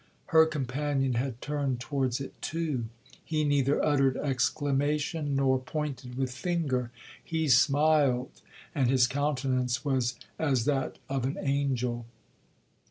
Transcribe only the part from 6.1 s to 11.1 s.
with finger,—he smiled, and his countenance was as that